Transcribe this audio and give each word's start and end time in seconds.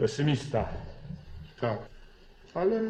Pesymista. 0.00 0.68
Tak. 1.60 1.78
Ale 2.54 2.80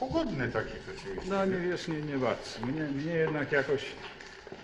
pogodny 0.00 0.48
taki 0.48 0.72
pesymista. 0.86 1.34
No 1.34 1.46
nie 1.46 1.68
wiesz, 1.68 1.88
nie, 1.88 2.00
nie 2.02 2.18
bardzo. 2.18 2.66
Mnie, 2.66 2.82
mnie 2.82 3.14
jednak 3.14 3.52
jakoś, 3.52 3.84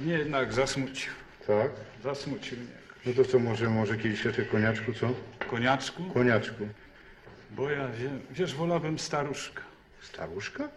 mnie 0.00 0.12
jednak 0.12 0.52
zasmucił. 0.52 1.12
Tak? 1.46 1.70
Zasmucił 2.04 2.58
mnie. 2.58 2.76
No 3.06 3.12
to 3.12 3.24
co, 3.24 3.38
może, 3.38 3.68
może 3.68 3.96
kieliszeczek 3.96 4.50
koniaczku, 4.50 4.92
co? 4.92 5.08
Koniaczku? 5.50 6.04
Koniaczku. 6.14 6.68
Bo 7.50 7.70
ja 7.70 7.88
wiem, 7.88 8.20
wiesz, 8.30 8.54
wolałbym 8.54 8.98
staruszka. 8.98 9.62
Staruszka? 10.02 10.68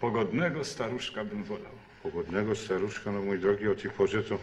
Pogodnego 0.00 0.64
staruszka 0.64 1.24
bym 1.24 1.44
wolał. 1.44 1.72
Pogodnego 2.02 2.56
staruszka, 2.56 3.12
no 3.12 3.22
mój 3.22 3.38
drogi, 3.38 3.68
o 3.68 3.74
tej 3.74 3.90
porze 3.90 4.22
to 4.22 4.38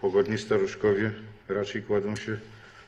pogodni 0.00 0.38
staruszkowie 0.38 1.10
raczej 1.48 1.82
kładą 1.82 2.16
się 2.16 2.38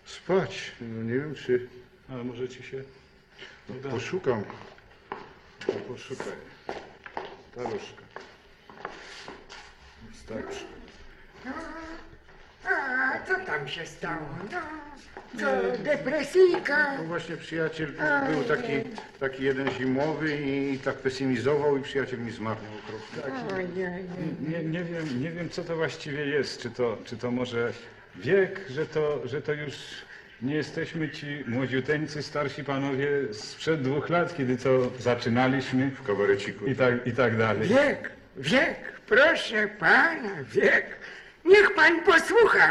spać. 0.04 0.72
No 0.80 1.02
nie 1.02 1.14
wiem, 1.14 1.34
czy 1.34 1.68
Ale 2.10 2.24
może 2.24 2.48
ci 2.48 2.62
się 2.62 2.82
uda. 3.68 3.88
poszukam. 3.90 4.44
To 5.66 5.72
Poszukaj. 5.72 6.26
Staruszka. 7.52 8.02
Staruszka. 10.24 10.64
A 12.64 13.26
co 13.26 13.46
tam 13.46 13.68
się 13.68 13.86
stało? 13.86 14.26
No, 14.52 14.60
co, 15.40 15.79
depresyjka? 15.82 16.96
No 16.98 17.04
właśnie 17.04 17.36
przyjaciel 17.36 17.93
był 18.32 18.44
taki, 18.44 18.72
taki 19.21 19.44
jeden 19.44 19.71
zimowy 19.71 20.36
i 20.36 20.79
tak 20.79 20.96
pesymizował 20.96 21.76
i 21.79 21.82
przyjaciel 21.82 22.18
mi 22.21 22.30
zmarł 22.30 22.60
okropnie. 22.84 23.54
Ojej. 23.57 23.68
Nie, 24.48 24.64
nie, 24.64 24.84
wiem, 24.84 25.22
nie 25.22 25.30
wiem, 25.30 25.50
co 25.50 25.64
to 25.64 25.76
właściwie 25.76 26.26
jest. 26.26 26.62
Czy 26.62 26.71
to, 26.71 26.98
czy 27.04 27.16
to 27.16 27.30
może 27.30 27.72
wiek, 28.16 28.60
że 28.71 28.86
to, 28.86 29.29
że 29.29 29.43
to 29.43 29.52
już 29.52 29.74
nie 30.42 30.54
jesteśmy 30.54 31.10
ci 31.10 31.26
młodziuteńcy, 31.46 32.22
starsi 32.22 32.64
panowie 32.64 33.08
sprzed 33.32 33.82
dwóch 33.82 34.08
lat, 34.10 34.36
kiedy 34.36 34.56
to 34.56 34.91
zaczynaliśmy 34.98 35.90
W 35.90 36.02
kabareciku. 36.02 36.66
i 36.66 36.74
tak, 36.76 37.06
i 37.06 37.12
tak 37.12 37.36
dalej. 37.38 37.68
Wiek, 37.68 38.10
wiek, 38.36 38.92
proszę 39.06 39.68
pana, 39.78 40.42
wiek. 40.52 40.86
Niech 41.44 41.74
pan 41.74 42.00
posłucha. 42.00 42.70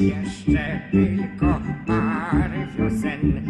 Jeszcze 0.00 0.80
tylko 0.90 1.60
parę 1.86 2.66
wiosen, 2.78 3.42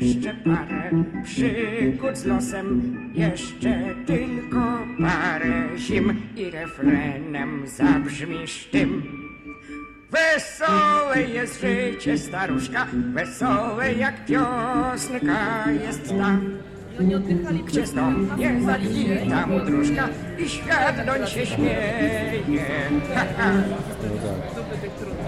jeszcze 0.00 0.34
parę 0.44 0.90
przygód 1.24 2.16
z 2.16 2.24
losem, 2.26 3.10
jeszcze 3.14 3.94
tylko 4.06 4.78
parę 5.00 5.68
zim 5.76 6.22
i 6.36 6.50
refrenem 6.50 7.62
zabrzmisz 7.66 8.68
tym. 8.72 9.02
Wesołe 10.10 11.22
jest 11.22 11.60
życie 11.60 12.18
staruszka, 12.18 12.86
wesołe 13.14 13.92
jak 13.92 14.24
piosenka 14.26 15.70
jest 15.84 16.08
ta. 16.08 16.38
Gdzie 17.66 17.86
stąpnie 17.86 18.62
zalita 18.64 19.46
mu 19.46 19.60
dróżka 19.60 20.08
i 20.38 20.48
świat 20.48 21.06
doń 21.06 21.26
się 21.26 21.46
śmieje. 21.46 21.92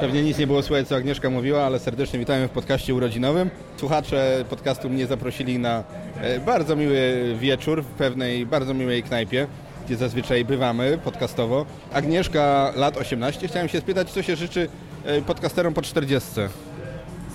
Pewnie 0.00 0.22
nic 0.22 0.38
nie 0.38 0.46
było 0.46 0.62
słychać, 0.62 0.88
co 0.88 0.96
Agnieszka 0.96 1.30
mówiła, 1.30 1.62
ale 1.62 1.78
serdecznie 1.78 2.18
witamy 2.18 2.48
w 2.48 2.50
podcaście 2.50 2.94
urodzinowym. 2.94 3.50
Słuchacze 3.76 4.44
podcastu 4.50 4.90
mnie 4.90 5.06
zaprosili 5.06 5.58
na 5.58 5.84
e, 6.20 6.40
bardzo 6.40 6.76
miły 6.76 7.34
wieczór 7.38 7.82
w 7.82 7.86
pewnej 7.86 8.46
bardzo 8.46 8.74
miłej 8.74 9.02
knajpie, 9.02 9.46
gdzie 9.86 9.96
zazwyczaj 9.96 10.44
bywamy 10.44 10.98
podcastowo. 11.04 11.66
Agnieszka, 11.92 12.72
lat 12.76 12.96
18. 12.96 13.48
Chciałem 13.48 13.68
się 13.68 13.80
spytać, 13.80 14.10
co 14.10 14.22
się 14.22 14.36
życzy 14.36 14.68
e, 15.04 15.22
podcasterom 15.22 15.74
po 15.74 15.82
40. 15.82 16.30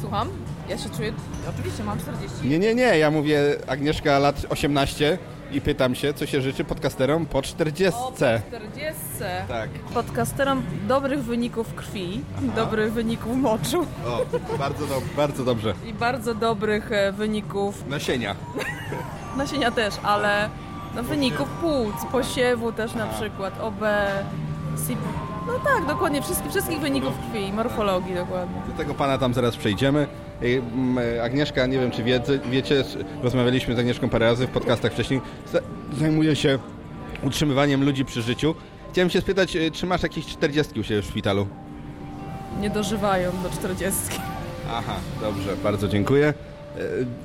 Słucham? 0.02 0.30
Ja 0.70 0.78
się 0.78 0.90
czuję... 0.90 1.14
Oczywiście 1.50 1.84
mam 1.84 2.00
40. 2.00 2.48
Nie, 2.48 2.60
nie, 2.60 2.76
nie, 2.76 2.98
ja 2.98 3.12
mówię 3.12 3.40
Agnieszka, 3.68 4.20
lat 4.20 4.46
18 4.50 5.18
i 5.52 5.62
pytam 5.62 5.96
się, 5.96 6.14
co 6.14 6.26
się 6.26 6.42
życzy 6.42 6.64
podcasterom 6.64 7.26
po 7.26 7.42
40. 7.42 8.00
O, 8.00 8.12
po 8.12 8.18
40. 8.18 8.96
Tak. 9.48 9.70
Podcasterom 9.94 10.64
dobrych 10.88 11.24
wyników 11.24 11.74
krwi, 11.76 12.22
dobrych 12.56 12.94
wyników 12.94 13.38
moczu 13.38 13.86
O, 14.06 14.26
bardzo, 14.58 14.88
do, 14.88 15.02
bardzo 15.18 15.44
dobrze. 15.46 15.74
i 15.86 15.94
bardzo 15.94 16.36
dobrych 16.36 16.92
e, 16.92 17.12
wyników 17.12 17.88
Nasienia. 17.88 18.36
nasienia 19.38 19.72
też, 19.72 19.94
ale 20.04 20.50
no, 20.98 21.04
wyników 21.04 21.50
płuc, 21.50 21.96
posiewu 22.12 22.72
też 22.72 22.94
na 22.96 23.08
przykład, 23.08 23.62
OB, 23.62 23.82
SIP. 24.88 25.00
No 25.48 25.54
tak, 25.60 25.86
dokładnie, 25.88 26.22
wszystkich, 26.22 26.52
wszystkich 26.52 26.80
wyników 26.80 27.14
krwi, 27.32 27.54
morfologii 27.54 28.16
dokładnie. 28.16 28.62
Do 28.72 28.74
tego 28.78 28.94
pana 28.94 29.18
tam 29.18 29.34
zaraz 29.34 29.56
przejdziemy. 29.58 30.08
Ej, 30.42 30.56
m, 30.58 31.00
Agnieszka, 31.24 31.66
nie 31.66 31.80
wiem 31.80 31.92
czy 31.92 32.04
wiecie, 32.04 32.40
wiecie, 32.52 32.84
rozmawialiśmy 33.24 33.76
z 33.76 33.80
Agnieszką 33.80 34.10
parę 34.10 34.26
razy 34.26 34.48
w 34.48 34.50
podcastach 34.50 34.92
wcześniej, 34.94 35.22
za- 35.54 35.60
zajmuje 36.00 36.36
się 36.36 36.60
utrzymywaniem 37.24 37.84
ludzi 37.84 38.06
przy 38.06 38.22
życiu. 38.22 38.56
Chciałem 38.92 39.10
się 39.10 39.22
spytać, 39.22 39.56
e, 39.56 39.72
czy 39.72 39.86
masz 39.86 40.04
jakieś 40.04 40.26
40 40.26 40.80
u 40.80 40.84
siebie 40.84 41.02
w 41.02 41.06
szpitalu? 41.06 41.48
Nie 42.60 42.70
dożywają 42.70 43.32
do 43.44 43.50
40. 43.50 44.00
Aha, 44.72 44.94
dobrze, 45.22 45.56
bardzo 45.64 45.88
dziękuję. 45.88 46.34
E, 46.76 46.80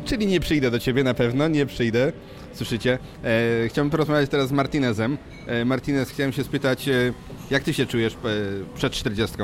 czyli 0.04 0.26
nie 0.26 0.40
przyjdę 0.40 0.70
do 0.70 0.78
ciebie 0.78 1.04
na 1.04 1.14
pewno, 1.14 1.48
nie 1.48 1.66
przyjdę. 1.66 2.12
Słyszycie? 2.54 2.98
E, 3.24 3.68
chciałbym 3.68 3.90
porozmawiać 3.90 4.30
teraz 4.30 4.48
z 4.48 4.52
Martinezem. 4.52 5.18
E, 5.46 5.64
Martinez, 5.64 6.10
chciałem 6.10 6.32
się 6.32 6.44
spytać, 6.44 6.88
e, 6.88 7.12
jak 7.50 7.62
ty 7.62 7.74
się 7.74 7.86
czujesz 7.86 8.12
e, 8.14 8.16
przed 8.74 8.92
40? 8.92 9.36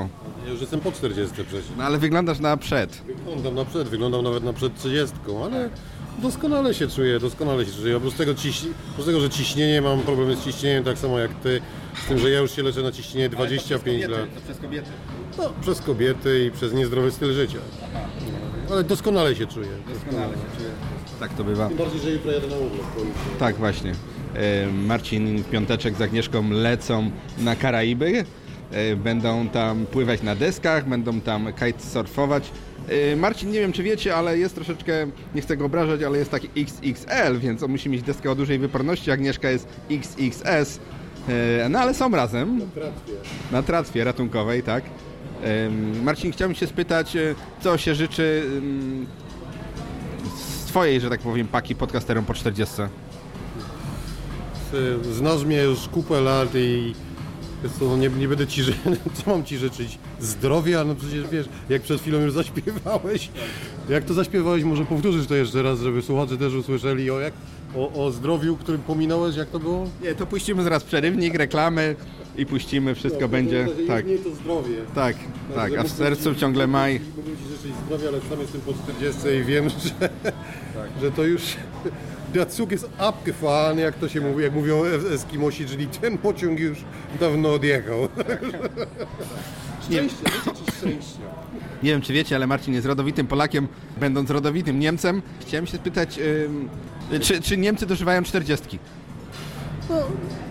Ja 0.44 0.53
już 0.53 0.60
jestem 0.60 0.81
po 0.81 0.92
40 0.92 1.34
przecież. 1.34 1.64
No 1.76 1.84
ale 1.84 1.98
wyglądasz 1.98 2.38
na 2.38 2.56
przed. 2.56 3.03
Wyglądam 3.06 3.54
na 3.54 3.64
przed, 3.64 3.88
wyglądam 3.88 4.25
nawet 4.25 4.44
na 4.44 4.53
przed 4.53 4.78
30, 4.78 5.16
ale 5.44 5.70
doskonale 6.19 6.75
się 6.75 6.88
czuję, 6.88 7.20
doskonale 7.20 7.66
się 7.66 7.72
czuję. 7.72 7.97
Oprócz 7.97 8.14
tego, 8.14 8.34
ciś... 8.34 8.62
Oprócz 8.92 9.06
tego, 9.06 9.20
że 9.20 9.31
ciśnienie, 9.31 9.82
mam 9.82 10.00
problemy 10.00 10.37
z 10.37 10.44
ciśnieniem 10.44 10.84
tak 10.84 10.98
samo 10.98 11.19
jak 11.19 11.34
ty, 11.34 11.60
z 12.04 12.08
tym, 12.08 12.19
że 12.19 12.31
ja 12.31 12.41
już 12.41 12.56
się 12.56 12.62
leczę 12.62 12.82
na 12.82 12.92
ciśnienie 12.92 13.28
25 13.28 14.08
lat. 14.08 14.20
To 14.34 14.41
przez 14.41 14.58
kobiety. 14.58 14.88
No, 15.38 15.53
przez 15.60 15.81
kobiety 15.81 16.44
i 16.44 16.50
przez 16.50 16.72
niezdrowy 16.72 17.10
styl 17.10 17.32
życia. 17.34 17.58
Ale 18.70 18.84
doskonale 18.84 19.36
się 19.36 19.46
czuję. 19.46 19.68
Doskonale. 19.94 20.32
Tak 21.20 21.32
to 21.34 21.44
bywa. 21.44 21.68
Tym 21.68 21.76
bardziej, 21.78 22.00
że 22.00 22.10
jutro 22.10 22.32
jadę 22.32 22.46
na 22.46 22.56
urlop. 22.56 22.72
się- 22.72 23.38
Tak, 23.38 23.56
właśnie. 23.56 23.92
E, 24.34 24.66
Marcin 24.72 25.44
piąteczek 25.44 25.94
z 25.94 26.02
Agnieszką 26.02 26.50
lecą 26.50 27.10
na 27.38 27.56
Karaiby. 27.56 28.24
E, 28.70 28.96
Będą 28.96 29.48
tam 29.48 29.86
pływać 29.86 30.22
na 30.22 30.34
deskach, 30.34 30.88
będą 30.88 31.20
tam 31.20 31.52
kitesurfować. 31.52 32.50
E, 32.88 33.16
Marcin, 33.16 33.50
nie 33.50 33.60
wiem 33.60 33.72
czy 33.72 33.82
wiecie, 33.82 34.16
ale 34.16 34.38
jest 34.38 34.54
troszeczkę, 34.54 34.92
nie 35.34 35.40
chcę 35.42 35.56
go 35.56 35.64
obrażać, 35.64 36.02
ale 36.02 36.18
jest 36.18 36.30
taki 36.30 36.48
XXL, 36.56 37.38
więc 37.40 37.62
on 37.62 37.70
musi 37.70 37.88
mieć 37.90 38.02
deskę 38.02 38.30
o 38.30 38.34
dużej 38.34 38.58
wyporności. 38.58 39.10
Agnieszka 39.10 39.50
jest 39.50 39.68
XXS. 39.90 40.80
No 41.70 41.78
ale 41.78 41.94
są 41.94 42.10
razem. 42.10 42.60
Na 43.52 43.62
tratwie 43.62 44.04
ratunkowej, 44.04 44.62
tak. 44.62 44.84
Marcin, 46.03 46.32
chciałbym 46.32 46.54
się 46.54 46.66
spytać, 46.66 47.16
e, 47.16 47.34
co 47.60 47.78
się 47.78 47.94
życzy 47.94 48.50
z 50.37 50.65
twojej, 50.65 51.00
że 51.00 51.10
tak 51.10 51.21
powiem, 51.21 51.49
paki 51.49 51.75
podcasterom 51.75 52.25
po 52.25 52.34
40? 52.34 52.75
Ty 54.71 55.15
Znasz 55.15 55.44
mnie 55.44 55.62
już 55.62 55.88
kupę 55.88 56.21
lat 56.21 56.49
i 56.54 56.94
co, 57.78 57.84
no 57.84 57.97
nie, 57.97 58.09
nie 58.09 58.28
będę 58.28 58.47
ci 58.47 58.62
co 59.25 59.31
mam 59.31 59.44
ci 59.44 59.59
życzyć? 59.59 59.99
Zdrowia? 60.21 60.84
No 60.84 60.94
przecież 60.94 61.28
wiesz, 61.28 61.49
jak 61.69 61.82
przed 61.82 62.00
chwilą 62.00 62.20
już 62.20 62.32
zaśpiewałeś, 62.32 63.31
jak 63.88 64.05
to 64.05 64.15
zaśpiewałeś, 64.15 64.65
może 64.65 64.84
powtórzysz 64.84 65.26
to 65.26 65.34
jeszcze 65.34 65.62
raz, 65.62 65.81
żeby 65.81 66.03
słuchacze 66.03 66.37
też 66.37 66.55
usłyszeli 66.55 67.10
o, 67.10 67.20
jak, 67.20 67.32
o, 67.76 68.05
o 68.05 68.10
zdrowiu, 68.10 68.56
którym 68.56 68.81
pominąłeś, 68.81 69.37
jak 69.37 69.49
to 69.49 69.59
było? 69.59 69.87
Nie, 70.03 70.15
to 70.15 70.26
puścimy 70.26 70.62
zaraz 70.62 70.84
przerywnik, 70.84 71.34
reklamy 71.34 71.97
i 72.38 72.47
puścimy, 72.47 72.94
wszystko 72.94 73.28
będzie. 73.28 73.66
Tak, 73.88 74.06
Nie 74.06 74.19
to 74.19 74.31
zdrowie. 74.34 74.76
tak, 74.94 75.16
tak, 75.54 75.75
a 75.78 75.82
w 75.82 75.88
sercu 75.91 76.34
ci- 76.34 76.41
ciągle 76.41 76.66
maj. 76.66 77.00
Mógłbym 77.16 77.37
ci 77.37 77.43
życzyć 77.44 77.73
zdrowia, 77.87 78.08
ale 78.08 78.20
sam 78.20 78.40
jestem 78.40 78.61
po 78.61 78.73
40 78.73 79.20
i 79.40 79.44
wiem, 79.44 79.69
że, 79.85 80.08
że 81.02 81.11
to 81.12 81.25
już 81.25 81.43
der 82.35 82.50
Zug 82.50 82.70
jest 82.73 82.88
abgefahren, 82.99 83.79
jak 83.79 83.94
to 83.94 84.08
się 84.08 84.20
mówi, 84.20 84.43
jak 84.43 84.52
mówią 84.55 84.85
Eskimosi, 84.85 85.67
czyli 85.67 85.87
ten 85.87 86.19
pociąg 86.19 86.61
już 86.61 86.79
dawno 87.20 87.52
odjechał. 87.55 88.08
Szczęście, 89.88 90.17
życzę 90.17 90.56
ci 90.56 90.73
szczęścia. 90.79 91.19
Nie 91.82 91.91
wiem, 91.91 92.00
czy 92.00 92.12
wiecie, 92.12 92.37
ale 92.37 92.46
Marcin 92.46 92.75
jest 92.75 92.87
rodowitym 92.87 93.26
Polakiem, 93.26 93.69
będąc 94.00 94.31
rodowitym 94.31 94.79
Niemcem. 94.81 95.23
Chciałem 95.41 95.67
się 95.67 95.76
spytać, 95.76 96.19
ym, 96.46 96.69
czy, 97.20 97.41
czy 97.41 97.56
Niemcy 97.56 97.87
dożywają 97.87 98.23
40? 98.23 98.79
No, 99.90 99.96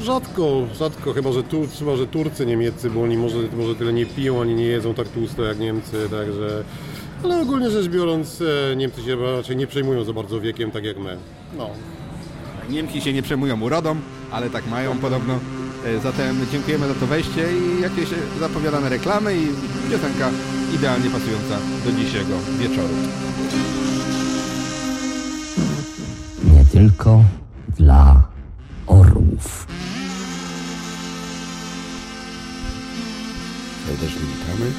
rzadko, 0.05 0.67
rzadko, 0.75 1.13
chyba 1.13 1.31
że, 1.31 1.43
tu, 1.43 1.67
chyba, 1.79 1.95
że 1.95 2.07
Turcy 2.07 2.45
niemieccy, 2.45 2.89
bo 2.89 3.03
oni 3.03 3.17
może, 3.17 3.37
może 3.57 3.75
tyle 3.75 3.93
nie 3.93 4.05
piją, 4.05 4.41
ani 4.41 4.55
nie 4.55 4.65
jedzą 4.65 4.93
tak 4.93 5.07
tłusto 5.07 5.43
jak 5.43 5.59
Niemcy, 5.59 6.09
także... 6.11 6.63
Ale 7.23 7.41
ogólnie 7.41 7.69
rzecz 7.69 7.87
biorąc, 7.87 8.41
e, 8.71 8.75
Niemcy 8.75 9.01
się 9.03 9.15
raczej 9.37 9.57
nie 9.57 9.67
przejmują 9.67 10.03
za 10.03 10.13
bardzo 10.13 10.41
wiekiem, 10.41 10.71
tak 10.71 10.83
jak 10.83 10.97
my. 10.97 11.17
No. 11.57 11.69
Niemki 12.69 13.01
się 13.01 13.13
nie 13.13 13.21
przejmują 13.23 13.61
urodą, 13.61 13.95
ale 14.31 14.49
tak 14.49 14.67
mają 14.67 14.97
podobno. 14.97 15.39
E, 15.85 15.99
Zatem 15.99 16.45
dziękujemy 16.51 16.87
za 16.87 16.93
to 16.93 17.07
wejście 17.07 17.45
i 17.57 17.81
jakieś 17.81 18.09
zapowiadane 18.39 18.89
reklamy 18.89 19.35
i 19.37 19.47
piosenka 19.91 20.29
idealnie 20.75 21.09
pasująca 21.09 21.57
do 21.85 21.91
dzisiejszego 21.91 22.35
wieczoru. 22.59 22.93
nie 26.53 26.65
tylko 26.65 27.23
dla 27.77 28.26
orłów. 29.17 29.67
Serdecznie 33.87 34.21
witamy. 34.21 34.71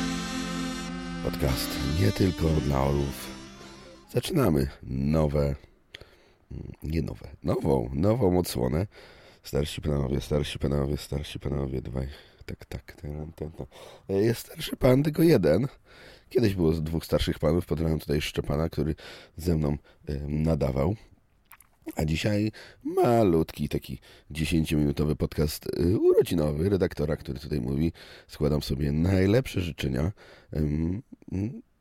Podcast 1.25 1.71
nie 2.01 2.13
tylko 2.13 2.47
dla 2.47 2.81
orłów. 2.81 3.31
Zaczynamy 4.13 4.67
nowe, 4.83 5.55
mm, 6.53 6.73
nie 6.83 7.03
nowe, 7.03 7.29
nową, 7.45 7.91
nową 7.93 8.39
odsłonę. 8.39 8.87
Starsi 9.43 9.81
panowie, 9.81 10.21
starsi 10.21 10.59
panowie, 10.59 10.97
starsi 10.97 11.41
panowie, 11.41 11.83
dwaj, 11.83 12.09
tak, 12.47 12.65
tak, 12.65 12.93
ten, 12.93 13.33
ten, 13.33 13.51
ten. 13.51 13.67
Jest 14.17 14.41
starszy 14.41 14.77
pan, 14.77 15.03
tylko 15.03 15.23
jeden. 15.23 15.69
Kiedyś 16.29 16.55
było 16.55 16.73
z 16.73 16.83
dwóch 16.83 17.05
starszych 17.05 17.39
panów, 17.39 17.67
pozdrawiam 17.67 17.99
tutaj 17.99 18.21
Szczepana, 18.21 18.69
który 18.69 18.95
ze 19.37 19.57
mną 19.57 19.77
nadawał. 20.29 20.97
A 21.97 22.05
dzisiaj 22.05 22.53
malutki, 22.85 23.69
taki 23.69 23.99
10-minutowy 24.31 25.15
podcast 25.17 25.67
y, 25.67 25.99
urodzinowy 25.99 26.69
redaktora, 26.69 27.17
który 27.17 27.39
tutaj 27.39 27.61
mówi. 27.61 27.93
Składam 28.29 28.63
sobie 28.63 28.93
najlepsze 28.93 29.61
życzenia. 29.61 30.13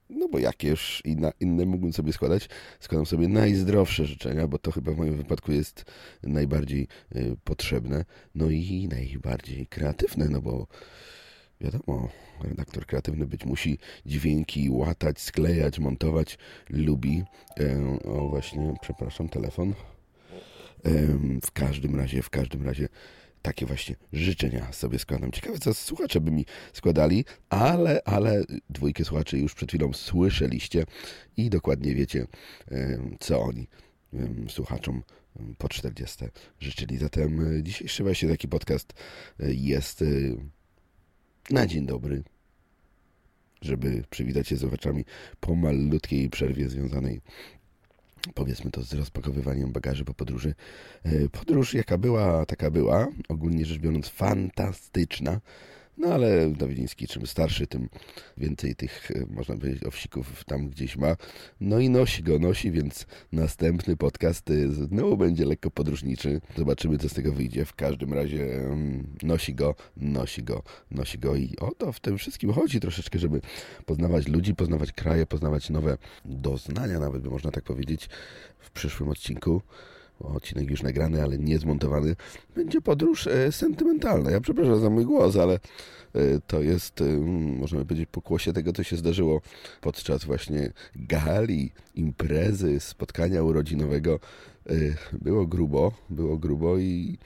No 0.09 0.30
bo 0.30 0.39
jakież 0.39 1.01
inna, 1.06 1.31
inne 1.39 1.65
mógłbym 1.65 1.94
sobie 1.94 2.13
składać? 2.13 2.50
Składam 2.80 3.06
sobie 3.06 3.27
najzdrowsze 3.27 4.06
życzenia, 4.06 4.48
bo 4.48 4.57
to 4.59 4.71
chyba 4.71 4.92
w 4.92 4.98
moim 4.98 5.18
wypadku 5.18 5.51
jest 5.51 5.86
najbardziej 6.24 6.88
y, 7.15 7.36
potrzebne. 7.44 8.06
No 8.36 8.50
i 8.50 8.88
najbardziej 8.92 9.68
kreatywne, 9.68 10.30
no 10.30 10.42
bo 10.42 10.68
wiadomo, 11.62 12.09
redaktor 12.44 12.86
kreatywny 12.86 13.25
być 13.25 13.45
musi 13.45 13.77
dźwięki 14.06 14.69
łatać, 14.69 15.21
sklejać, 15.21 15.80
montować, 15.80 16.38
lubi. 16.69 17.24
E, 17.59 17.98
O 18.09 18.30
właśnie, 18.30 18.74
przepraszam, 18.81 19.30
telefon. 19.30 19.74
W 21.45 21.51
każdym 21.51 21.95
razie, 21.95 22.21
w 22.21 22.29
każdym 22.29 22.63
razie 22.63 22.89
takie 23.41 23.65
właśnie 23.65 23.95
życzenia 24.13 24.74
sobie 24.74 25.00
składam. 25.00 25.31
Ciekawe, 25.31 25.59
co 25.59 25.74
słuchacze 25.74 26.21
by 26.21 26.31
mi 26.31 26.45
składali, 26.74 27.25
ale, 27.50 28.01
ale 28.06 28.44
dwójkę 28.69 29.06
słuchaczy 29.06 29.38
już 29.38 29.53
przed 29.53 29.69
chwilą 29.69 29.94
słyszeliście 29.94 30.85
i 31.38 31.50
dokładnie 31.50 31.95
wiecie, 31.95 32.27
co 33.19 33.41
oni 33.41 33.68
słuchaczom 34.50 35.03
po 35.57 35.69
40 35.69 36.25
życzyli. 36.59 36.97
Zatem 36.97 37.57
e, 37.57 37.63
dzisiejszy 37.63 38.03
właśnie 38.03 38.30
taki 38.30 38.47
podcast 38.47 38.94
e, 39.39 39.53
jest 39.53 40.01
e, 40.01 40.06
na 41.50 41.68
dzień 41.68 41.85
dobry, 41.85 42.23
żeby 43.62 44.03
przywitać 44.09 44.47
się 44.47 44.57
z 44.57 44.63
oczami 44.63 45.06
po 45.39 45.56
malutkiej 45.56 46.30
przerwie 46.30 46.69
związanej 46.69 47.21
powiedzmy 48.33 48.71
to 48.71 48.83
z 48.83 48.94
rozpakowywaniem 48.94 49.71
bagaży 49.71 50.06
po 50.06 50.13
podróży. 50.13 50.56
E, 51.03 51.29
Podróż 51.29 51.74
jaka 51.74 51.97
była, 51.97 52.45
taka 52.45 52.71
była. 52.71 53.07
Ogólnie 53.29 53.65
rzecz 53.65 53.79
biorąc 53.79 54.09
fantastyczna. 54.09 55.41
No 55.97 56.07
ale 56.07 56.49
Dawidziński 56.49 57.07
czym 57.07 57.27
starszy, 57.27 57.67
tym 57.67 57.89
więcej 58.38 58.75
tych, 58.75 59.11
e, 59.11 59.25
można 59.29 59.57
powiedzieć, 59.57 59.83
owsików 59.83 60.44
tam 60.44 60.69
gdzieś 60.69 60.97
ma. 60.97 61.15
No 61.61 61.79
i 61.79 61.89
nosi 61.89 62.23
go, 62.23 62.39
nosi, 62.39 62.71
więc 62.71 63.05
następny 63.31 63.97
podcast 63.97 64.49
e, 64.49 64.71
znowu 64.71 65.17
będzie 65.17 65.45
lekko 65.45 65.71
podróżniczy. 65.71 66.41
Zobaczymy, 66.57 66.97
co 66.97 67.09
z 67.09 67.13
tego 67.13 67.33
wyjdzie. 67.33 67.65
W 67.65 67.73
każdym 67.73 68.13
razie 68.13 68.47
nosi 69.23 69.55
go, 69.55 69.75
nosi 69.97 70.44
go, 70.44 70.63
nosi 70.91 71.19
go 71.19 71.35
i 71.35 71.55
o 71.59 71.71
to 71.71 71.94
w 71.94 71.99
tym 71.99 72.17
wszystkim 72.17 72.53
chodzi 72.53 72.79
troszeczkę, 72.79 73.19
żeby 73.19 73.41
poznawać 73.85 74.27
ludzi, 74.27 74.55
poznawać 74.55 74.91
kraje, 74.91 75.25
poznawać 75.25 75.69
nowe 75.69 75.97
doznania, 76.25 76.99
nawet 76.99 77.21
by 77.21 77.29
można 77.29 77.51
tak 77.51 77.63
powiedzieć, 77.63 78.09
w 78.59 78.71
przyszłym 78.71 79.09
odcinku. 79.09 79.61
Odcinek 80.19 80.69
już 80.69 80.83
nagrany, 80.83 81.23
ale 81.23 81.37
nie 81.37 81.59
zmontowany. 81.59 82.15
Będzie 82.55 82.81
podróż 82.81 83.27
e, 83.27 83.51
sentymentalna. 83.51 84.31
Ja 84.31 84.41
przepraszam 84.41 84.79
za 84.79 84.89
mój 84.89 85.05
głos, 85.05 85.35
ale 85.35 85.53
e, 85.53 85.59
to 86.47 86.61
jest, 86.61 87.01
e, 87.01 87.05
możemy 87.59 87.85
powiedzieć, 87.85 88.09
pokłosie 88.11 88.53
tego, 88.53 88.73
co 88.73 88.83
się 88.83 88.97
zdarzyło 88.97 89.41
podczas 89.81 90.25
właśnie 90.25 90.71
gali, 90.95 91.71
imprezy, 91.95 92.79
spotkania 92.79 93.43
urodzinowego. 93.43 94.19
Było 95.13 95.45
grubo, 95.45 95.91
było 96.09 96.37
grubo 96.37 96.77
i 96.77 97.17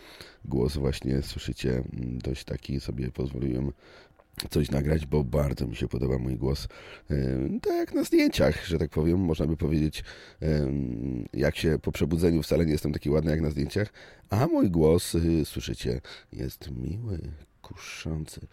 głos 0.46 0.78
właśnie 0.78 1.22
słyszycie 1.22 1.78
m, 1.78 2.18
dość 2.24 2.44
taki 2.44 2.80
sobie 2.80 3.12
pozwoliłem 3.12 3.72
coś 4.50 4.72
nagrać, 4.72 5.06
bo 5.06 5.24
bardzo 5.24 5.68
mi 5.68 5.76
się 5.76 5.88
podoba 5.88 6.18
mój 6.18 6.38
głos. 6.38 6.68
Tak 7.62 7.74
jak 7.74 7.94
na 7.94 8.04
zdjęciach, 8.04 8.66
że 8.66 8.80
tak 8.80 8.90
powiem, 8.90 9.20
można 9.20 9.48
by 9.48 9.58
powiedzieć, 9.58 10.04
jak 11.34 11.56
się 11.56 11.80
po 11.82 11.92
przebudzeniu 11.92 12.44
wcale 12.44 12.66
nie 12.66 12.72
jestem 12.72 12.94
taki 12.94 13.10
ładny 13.10 13.32
jak 13.32 13.42
na 13.42 13.50
zdjęciach, 13.50 13.94
a 14.30 14.48
mój 14.48 14.70
głos, 14.70 15.16
y, 15.16 15.46
słyszycie, 15.46 16.02
jest 16.34 16.72
miły, 16.72 17.20
kuszący 17.62 18.48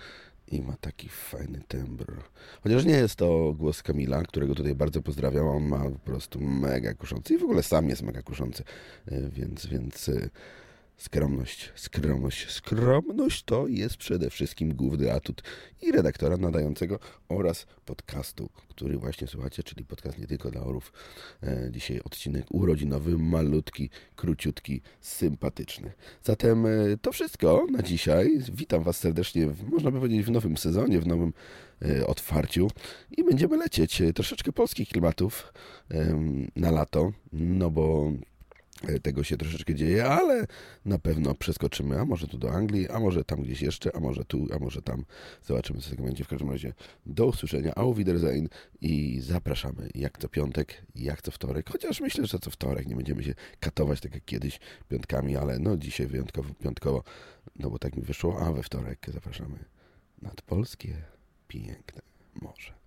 i 0.52 0.62
ma 0.62 0.76
taki 0.80 1.08
fajny 1.08 1.60
tembr. 1.68 2.22
Chociaż 2.62 2.84
nie 2.84 2.92
jest 2.92 3.16
to 3.16 3.54
głos 3.58 3.82
Kamila, 3.82 4.22
którego 4.22 4.54
tutaj 4.54 4.74
bardzo 4.74 5.02
pozdrawiam, 5.02 5.46
on 5.46 5.62
ma 5.62 5.90
po 5.90 5.98
prostu 5.98 6.40
mega 6.40 6.94
kuszący 6.94 7.34
i 7.34 7.38
w 7.38 7.42
ogóle 7.42 7.62
sam 7.62 7.88
jest 7.88 8.02
mega 8.02 8.22
kuszący, 8.22 8.64
Y, 9.12 9.30
więc, 9.30 9.66
więc 9.66 10.08
y, 10.08 10.30
Skromność, 10.98 11.72
skromność, 11.74 12.50
skromność 12.50 13.42
to 13.42 13.66
jest 13.66 13.96
przede 13.96 14.30
wszystkim 14.30 14.74
główny 14.74 15.12
atut 15.12 15.42
i 15.82 15.92
redaktora 15.92 16.36
nadającego 16.36 16.98
oraz 17.28 17.66
podcastu, 17.84 18.48
który 18.68 18.98
właśnie 18.98 19.26
słuchacie, 19.26 19.62
czyli 19.62 19.84
podcast 19.84 20.18
nie 20.18 20.26
tylko 20.26 20.50
dla 20.50 20.60
orów. 20.60 20.92
E, 21.42 21.68
dzisiaj 21.70 22.00
odcinek 22.00 22.44
urodzinowy, 22.50 23.18
malutki, 23.18 23.90
króciutki, 24.16 24.80
sympatyczny. 25.00 25.92
Zatem 26.22 26.66
e, 26.66 26.70
to 27.02 27.12
wszystko 27.12 27.66
na 27.70 27.82
dzisiaj. 27.82 28.38
Witam 28.52 28.82
Was 28.82 28.98
serdecznie, 28.98 29.46
w, 29.46 29.68
można 29.68 29.90
by 29.90 29.98
powiedzieć, 29.98 30.26
w 30.26 30.30
nowym 30.30 30.56
sezonie, 30.56 31.00
w 31.00 31.06
nowym 31.06 31.32
e, 31.82 32.06
otwarciu 32.06 32.70
i 33.16 33.24
będziemy 33.24 33.56
lecieć 33.56 34.02
troszeczkę 34.14 34.52
polskich 34.52 34.88
klimatów 34.88 35.52
na 36.56 36.70
lato, 36.70 37.12
no 37.32 37.70
bo 37.70 38.12
tego 39.02 39.24
się 39.24 39.36
troszeczkę 39.36 39.74
dzieje, 39.74 40.04
ale 40.04 40.46
na 40.84 40.98
pewno 40.98 41.34
przeskoczymy, 41.34 42.00
a 42.00 42.04
może 42.04 42.26
tu 42.26 42.38
do 42.38 42.50
Anglii, 42.50 42.88
a 42.88 43.00
może 43.00 43.24
tam 43.24 43.42
gdzieś 43.42 43.62
jeszcze, 43.62 43.96
a 43.96 44.00
może 44.00 44.24
tu, 44.24 44.46
a 44.56 44.58
może 44.58 44.82
tam. 44.82 45.04
Zobaczymy, 45.44 45.80
co 45.80 45.86
z 45.86 45.90
tego 45.90 46.02
będzie. 46.02 46.24
W 46.24 46.28
każdym 46.28 46.50
razie 46.50 46.74
do 47.06 47.26
usłyszenia, 47.26 47.74
au 47.74 47.94
Wiedersehen 47.94 48.48
i 48.80 49.20
zapraszamy 49.20 49.88
jak 49.94 50.18
co 50.18 50.28
piątek, 50.28 50.82
jak 50.94 51.22
co 51.22 51.30
wtorek, 51.30 51.70
chociaż 51.70 52.00
myślę, 52.00 52.26
że 52.26 52.38
co 52.38 52.50
wtorek 52.50 52.86
nie 52.86 52.96
będziemy 52.96 53.22
się 53.22 53.34
katować 53.60 54.00
tak 54.00 54.14
jak 54.14 54.24
kiedyś 54.24 54.60
piątkami, 54.88 55.36
ale 55.36 55.58
no 55.58 55.76
dzisiaj 55.76 56.06
wyjątkowo 56.06 56.54
piątkowo, 56.54 57.04
no 57.56 57.70
bo 57.70 57.78
tak 57.78 57.96
mi 57.96 58.02
wyszło, 58.02 58.40
a 58.40 58.52
we 58.52 58.62
wtorek 58.62 59.06
zapraszamy 59.08 59.64
nad 60.22 60.42
polskie 60.42 61.02
piękne 61.48 62.02
morze. 62.42 62.77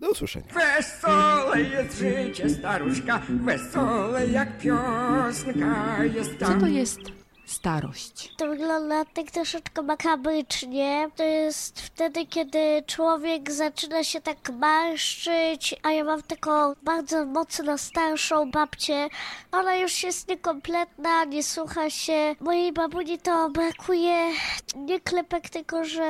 Do 0.00 0.10
usłyszenia. 0.10 0.46
Wesołe 0.54 1.60
jest 1.60 1.98
życie, 1.98 2.50
staruszka, 2.50 3.22
wesołe 3.28 4.26
jak 4.26 4.58
piosenka 4.58 6.04
jest 6.14 6.30
Co 6.38 6.46
tam. 6.46 6.60
to 6.60 6.66
jest 6.66 7.00
starość? 7.46 8.34
To 8.36 8.48
wygląda 8.48 9.04
tak 9.04 9.30
troszeczkę 9.30 9.82
makabrycznie. 9.82 11.08
To 11.16 11.22
jest 11.22 11.80
wtedy, 11.80 12.26
kiedy 12.26 12.82
człowiek 12.86 13.52
zaczyna 13.52 14.04
się 14.04 14.20
tak 14.20 14.50
marszczyć, 14.50 15.76
a 15.82 15.90
ja 15.90 16.04
mam 16.04 16.22
taką 16.22 16.50
bardzo 16.82 17.24
mocno 17.26 17.78
starszą 17.78 18.50
babcię. 18.50 19.08
Ona 19.52 19.76
już 19.76 20.02
jest 20.02 20.28
niekompletna, 20.28 21.24
nie 21.24 21.42
słucha 21.42 21.90
się. 21.90 22.36
Mojej 22.40 22.72
babuni 22.72 23.18
to 23.18 23.50
brakuje 23.50 24.30
nie 24.76 25.00
klepek, 25.00 25.50
tylko 25.50 25.84
że 25.84 26.04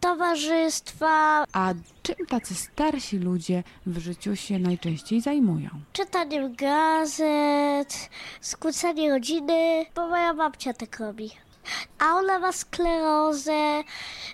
towarzystwa, 0.00 1.44
A 1.52 1.74
czym 2.02 2.26
tacy 2.28 2.54
starsi 2.54 3.18
ludzie 3.18 3.62
w 3.86 3.98
życiu 3.98 4.36
się 4.36 4.58
najczęściej 4.58 5.20
zajmują? 5.20 5.68
czytaniem 5.92 6.54
gazet, 6.54 8.10
skłócaniem 8.40 9.12
rodziny, 9.12 9.86
bo 9.94 10.08
moja 10.08 10.34
babcia 10.34 10.72
tak 10.74 10.98
robi. 11.00 11.30
A 11.98 12.14
ona 12.14 12.38
ma 12.38 12.52
sklerozę, 12.52 13.82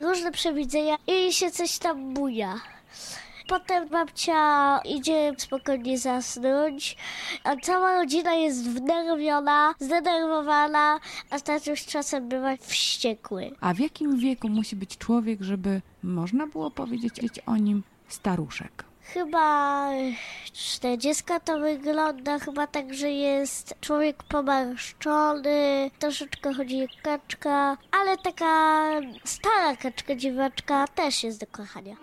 różne 0.01 0.33
przewidzenia 0.33 0.97
i 1.07 1.33
się 1.33 1.51
coś 1.51 1.79
tam 1.79 2.15
buja. 2.15 2.55
Potem 3.47 3.89
babcia 3.89 4.81
idzie 4.85 5.33
spokojnie 5.39 5.99
zasnąć, 5.99 6.97
a 7.45 7.57
cała 7.57 7.97
rodzina 7.97 8.35
jest 8.35 8.71
wnerwiona, 8.71 9.75
zdenerwowana, 9.81 11.01
a 11.31 11.41
tatuś 11.41 11.87
czasem 11.87 12.29
bywa 12.29 12.57
wściekły. 12.57 13.51
A 13.61 13.75
w 13.75 13.79
jakim 13.79 14.19
wieku 14.19 14.49
musi 14.49 14.77
być 14.77 14.99
człowiek, 14.99 15.43
żeby 15.43 15.81
można 16.03 16.47
było 16.47 16.71
powiedzieć 16.71 17.41
o 17.47 17.57
nim 17.57 17.83
staruszek? 18.09 18.85
Chyba 19.03 19.91
40 20.53 21.25
to 21.45 21.59
wygląda 21.59 22.39
chyba 22.39 22.67
tak, 22.67 22.95
że 22.95 23.11
jest 23.11 23.75
człowiek 23.81 24.23
pomarszczony, 24.23 25.91
troszeczkę 25.99 26.55
chodzi 26.55 26.79
jak 26.79 26.91
kaczka, 27.03 27.77
ale 27.91 28.17
taka 28.17 28.91
stara 29.25 29.77
kaczka 29.77 30.15
dziwaczka 30.15 30.89
też 30.89 31.25
jest 31.25 31.41
do 31.41 31.47
kochania. 31.47 31.97